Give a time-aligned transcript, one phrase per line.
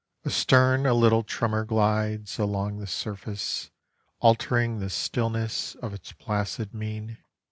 [0.25, 3.69] Astern a little tremor glides Along the surface,
[4.19, 7.19] altering The stillness of its placid mien.